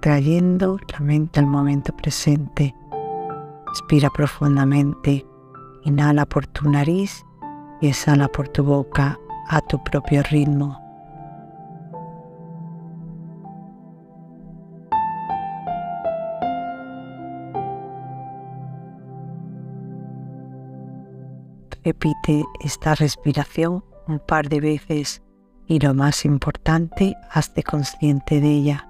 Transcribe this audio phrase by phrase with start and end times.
[0.00, 2.74] trayendo la mente al momento presente.
[3.66, 5.26] Respira profundamente,
[5.84, 7.24] inhala por tu nariz
[7.80, 10.80] y exhala por tu boca a tu propio ritmo.
[21.84, 25.22] Repite esta respiración un par de veces
[25.66, 28.87] y lo más importante, hazte consciente de ella.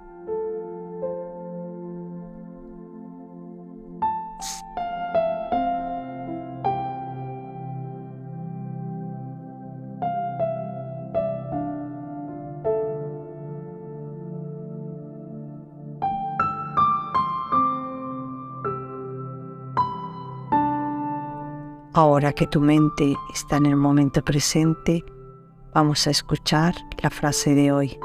[22.01, 25.04] Ahora que tu mente está en el momento presente,
[25.74, 27.99] vamos a escuchar la frase de hoy.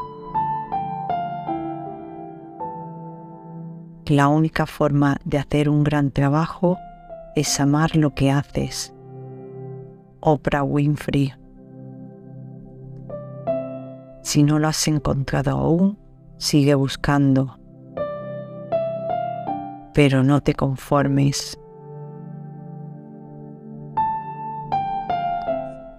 [4.08, 6.76] La única forma de hacer un gran trabajo
[7.36, 8.96] es amar lo que haces.
[10.22, 11.32] Oprah Winfrey.
[14.24, 16.00] Si no lo has encontrado aún,
[16.38, 17.60] sigue buscando.
[19.94, 21.60] Pero no te conformes.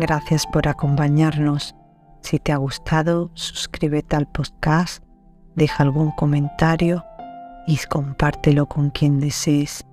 [0.00, 1.74] Gracias por acompañarnos.
[2.22, 5.04] Si te ha gustado, suscríbete al podcast,
[5.56, 7.04] deja algún comentario
[7.66, 9.84] y compártelo con quien desees.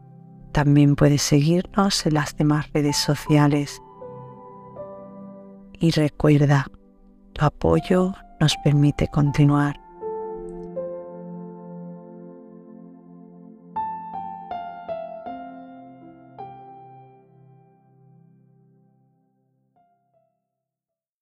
[0.53, 3.81] También puedes seguirnos en las demás redes sociales.
[5.77, 6.67] Y recuerda,
[7.33, 9.86] tu apoyo nos permite continuar.